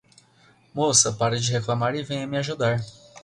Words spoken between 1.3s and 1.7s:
de